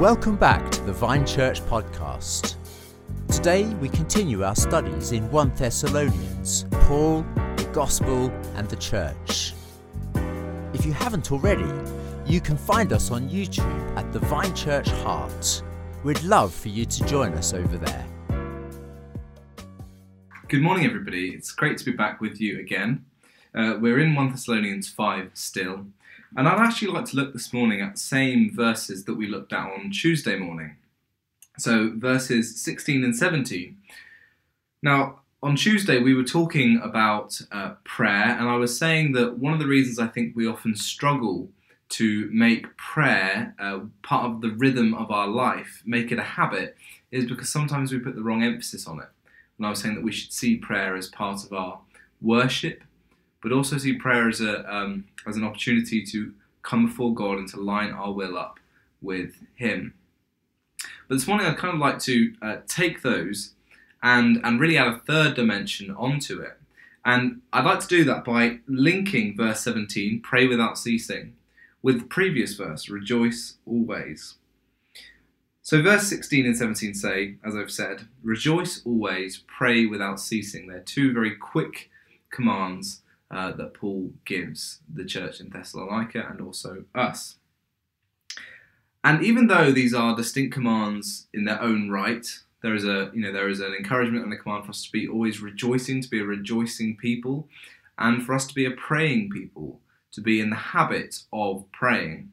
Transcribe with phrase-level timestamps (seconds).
[0.00, 2.54] Welcome back to the Vine Church podcast.
[3.28, 7.20] Today we continue our studies in 1 Thessalonians, Paul,
[7.58, 9.52] the Gospel, and the Church.
[10.72, 11.70] If you haven't already,
[12.24, 15.62] you can find us on YouTube at the Vine Church Heart.
[16.02, 18.06] We'd love for you to join us over there.
[20.48, 21.34] Good morning, everybody.
[21.34, 23.04] It's great to be back with you again.
[23.54, 25.84] Uh, we're in 1 Thessalonians 5 still,
[26.36, 29.52] and I'd actually like to look this morning at the same verses that we looked
[29.52, 30.76] at on Tuesday morning.
[31.58, 33.76] So, verses 16 and 17.
[34.82, 39.52] Now, on Tuesday, we were talking about uh, prayer, and I was saying that one
[39.52, 41.48] of the reasons I think we often struggle
[41.90, 46.76] to make prayer uh, part of the rhythm of our life, make it a habit,
[47.10, 49.08] is because sometimes we put the wrong emphasis on it.
[49.58, 51.80] And I was saying that we should see prayer as part of our
[52.22, 52.82] worship,
[53.42, 57.48] but also see prayer as a um, as an opportunity to come before God and
[57.48, 58.58] to line our will up
[59.00, 59.94] with Him.
[61.08, 63.52] But this morning, I'd kind of like to uh, take those
[64.02, 66.56] and and really add a third dimension onto it.
[67.04, 71.34] And I'd like to do that by linking verse 17, pray without ceasing,
[71.82, 74.34] with the previous verse, rejoice always.
[75.62, 80.66] So, verse 16 and 17 say, as I've said, rejoice always, pray without ceasing.
[80.66, 81.90] They're two very quick
[82.30, 87.36] commands uh, that Paul gives the church in Thessalonica and also us.
[89.02, 92.26] And even though these are distinct commands in their own right,
[92.62, 94.92] there is a you know there is an encouragement and a command for us to
[94.92, 97.48] be always rejoicing, to be a rejoicing people,
[97.98, 99.80] and for us to be a praying people,
[100.12, 102.32] to be in the habit of praying.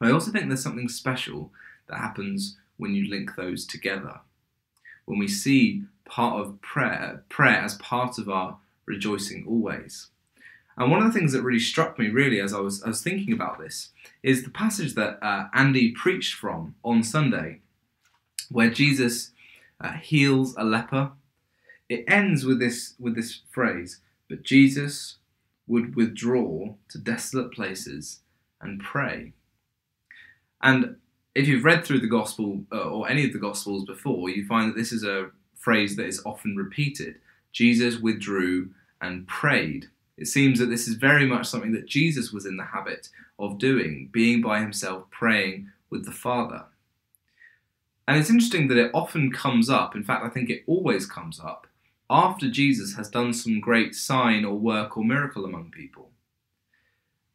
[0.00, 1.52] I also think there's something special
[1.88, 4.20] that happens when you link those together.
[5.04, 10.08] When we see part of prayer, prayer as part of our rejoicing always.
[10.76, 13.02] And one of the things that really struck me, really, as I was, I was
[13.02, 13.90] thinking about this,
[14.22, 17.60] is the passage that uh, Andy preached from on Sunday,
[18.48, 19.32] where Jesus
[19.80, 21.12] uh, heals a leper.
[21.88, 25.16] It ends with this with this phrase, "But Jesus
[25.66, 28.20] would withdraw to desolate places
[28.60, 29.32] and pray."
[30.62, 30.96] And
[31.34, 34.70] if you've read through the gospel uh, or any of the gospels before, you find
[34.70, 37.16] that this is a phrase that is often repeated.
[37.52, 38.70] Jesus withdrew
[39.00, 39.86] and prayed.
[40.16, 43.58] It seems that this is very much something that Jesus was in the habit of
[43.58, 46.64] doing, being by himself, praying with the Father.
[48.06, 51.38] And it's interesting that it often comes up, in fact, I think it always comes
[51.38, 51.66] up,
[52.10, 56.10] after Jesus has done some great sign or work or miracle among people.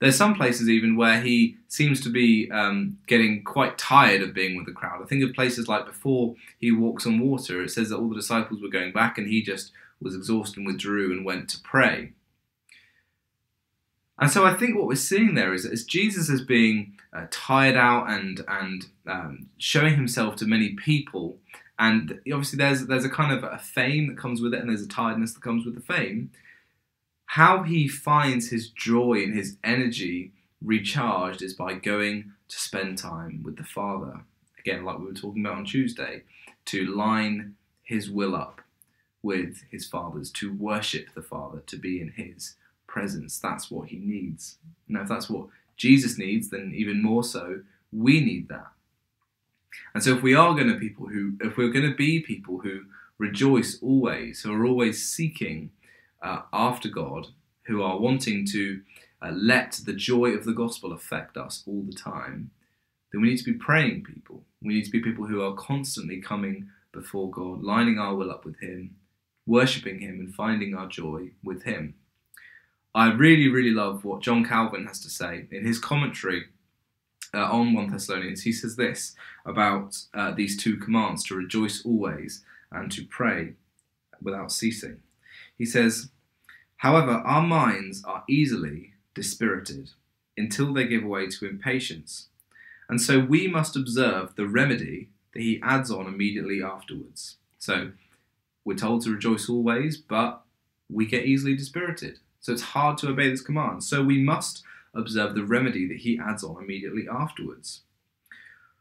[0.00, 4.56] There's some places even where he seems to be um, getting quite tired of being
[4.56, 5.00] with the crowd.
[5.00, 8.16] I think of places like before he walks on water, it says that all the
[8.16, 9.70] disciples were going back and he just
[10.02, 12.12] was exhausted and withdrew and went to pray.
[14.18, 17.26] And so I think what we're seeing there is that as Jesus is being uh,
[17.30, 21.38] tired out and and um, showing himself to many people,
[21.78, 24.82] and obviously there's there's a kind of a fame that comes with it, and there's
[24.82, 26.30] a tiredness that comes with the fame.
[27.26, 30.32] How he finds his joy and his energy
[30.62, 34.20] recharged is by going to spend time with the Father.
[34.58, 36.22] Again, like we were talking about on Tuesday,
[36.66, 38.61] to line his will up
[39.22, 42.56] with his Father's, to worship the Father, to be in his
[42.86, 43.38] presence.
[43.38, 44.58] That's what he needs.
[44.88, 45.46] Now, if that's what
[45.76, 47.62] Jesus needs, then even more so,
[47.92, 48.68] we need that.
[49.94, 52.58] And so, if we are going to people who, if we're going to be people
[52.58, 52.82] who
[53.18, 55.70] rejoice always, who are always seeking
[56.22, 57.28] uh, after God,
[57.64, 58.82] who are wanting to
[59.22, 62.50] uh, let the joy of the gospel affect us all the time,
[63.12, 64.42] then we need to be praying people.
[64.62, 68.44] We need to be people who are constantly coming before God, lining our will up
[68.44, 68.96] with Him,
[69.46, 71.94] worshipping Him, and finding our joy with Him.
[72.94, 76.44] I really, really love what John Calvin has to say in his commentary
[77.32, 78.42] uh, on 1 Thessalonians.
[78.42, 79.14] He says this
[79.46, 83.54] about uh, these two commands to rejoice always and to pray
[84.20, 85.00] without ceasing.
[85.56, 86.10] He says,
[86.78, 89.90] However, our minds are easily dispirited
[90.36, 92.28] until they give way to impatience.
[92.88, 97.36] And so we must observe the remedy that he adds on immediately afterwards.
[97.58, 97.92] So
[98.64, 100.42] we're told to rejoice always, but
[100.88, 102.18] we get easily dispirited.
[102.40, 103.84] So it's hard to obey this command.
[103.84, 104.62] So we must
[104.94, 107.82] observe the remedy that he adds on immediately afterwards.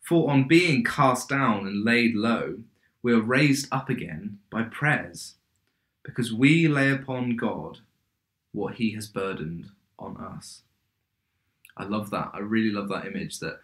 [0.00, 2.58] For on being cast down and laid low,
[3.02, 5.34] we are raised up again by prayers,
[6.02, 7.78] because we lay upon God
[8.52, 10.62] what he has burdened on us.
[11.76, 12.30] I love that.
[12.34, 13.60] I really love that image that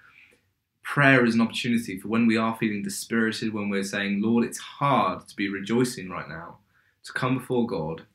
[0.88, 4.58] prayer is an opportunity for when we are feeling dispirited, when we're saying, Lord, it's
[4.58, 6.56] hard to be rejoicing right now,
[7.04, 8.06] to come before God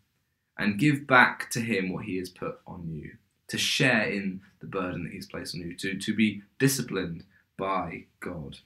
[0.57, 3.11] and give back to Him what He has put on you,
[3.49, 7.25] to share in the burden that He's placed on you, to, to be disciplined
[7.59, 8.57] by God.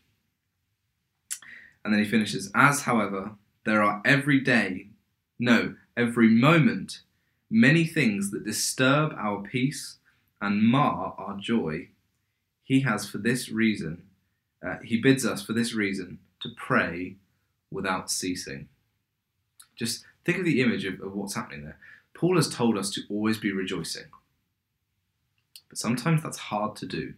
[1.84, 3.32] And then he finishes, As, however,
[3.66, 4.88] there are every day,
[5.38, 7.02] no, every moment,
[7.50, 9.98] many things that disturb our peace
[10.42, 11.90] and mar our joy,
[12.68, 14.04] he has for this reason,
[14.62, 17.16] uh, he bids us for this reason to pray
[17.72, 18.68] without ceasing.
[19.78, 21.78] Just think of the image of, of what's happening there.
[22.14, 24.08] Paul has told us to always be rejoicing.
[25.70, 27.14] But sometimes that's hard to do.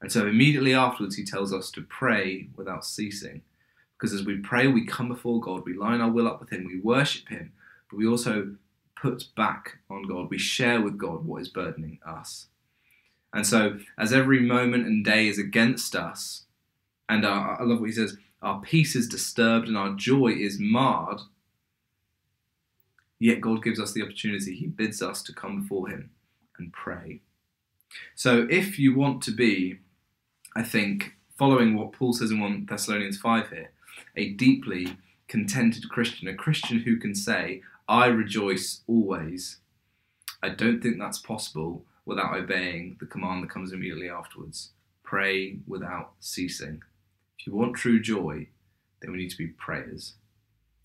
[0.00, 3.42] And so immediately afterwards, he tells us to pray without ceasing.
[3.96, 6.66] Because as we pray, we come before God, we line our will up with Him,
[6.66, 7.52] we worship Him,
[7.88, 8.56] but we also
[9.00, 10.30] put back on God.
[10.30, 12.46] We share with God what is burdening us.
[13.32, 16.44] And so, as every moment and day is against us,
[17.08, 20.58] and our, I love what he says, our peace is disturbed and our joy is
[20.58, 21.20] marred,
[23.18, 24.54] yet God gives us the opportunity.
[24.54, 26.10] He bids us to come before Him
[26.58, 27.20] and pray.
[28.14, 29.78] So, if you want to be,
[30.56, 33.70] I think, following what Paul says in 1 Thessalonians 5 here,
[34.16, 34.96] a deeply
[35.26, 39.58] contented Christian, a Christian who can say, I rejoice always.
[40.42, 44.70] I don't think that's possible without obeying the command that comes immediately afterwards
[45.04, 46.82] pray without ceasing.
[47.38, 48.48] If you want true joy,
[49.00, 50.14] then we need to be prayers.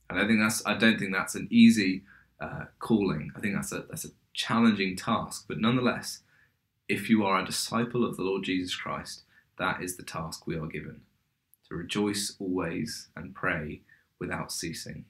[0.09, 2.03] And I think that's I don't think that's an easy
[2.39, 3.31] uh, calling.
[3.35, 6.19] I think that's a that's a challenging task, but nonetheless,
[6.87, 9.23] if you are a disciple of the Lord Jesus Christ,
[9.57, 11.01] that is the task we are given
[11.67, 13.81] to rejoice always and pray
[14.19, 15.05] without ceasing.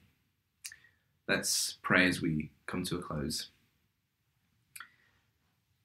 [1.28, 3.50] Let's pray as we come to a close.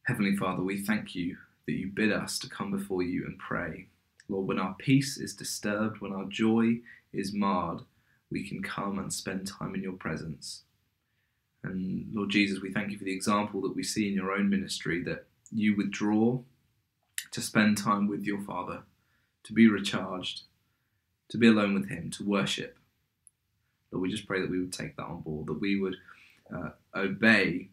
[0.10, 3.90] Heavenly Father, we thank you that you bid us to come before you and pray.
[4.28, 6.80] Lord, when our peace is disturbed, when our joy
[7.14, 7.82] is marred,
[8.32, 10.64] we can come and spend time in your presence.
[11.64, 14.50] And Lord Jesus, we thank you for the example that we see in your own
[14.50, 16.40] ministry that you withdraw
[17.30, 18.82] to spend time with your Father,
[19.44, 20.42] to be recharged,
[21.28, 22.80] to be alone with Him, to worship.
[23.92, 25.98] Lord, we just pray that we would take that on board, that we would
[26.52, 27.70] uh, obey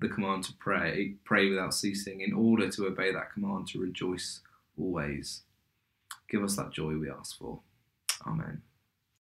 [0.00, 4.40] the command to pray, pray without ceasing, in order to obey that command to rejoice
[4.78, 5.42] always.
[6.28, 7.60] Give us that joy we ask for.
[8.26, 8.62] Amen.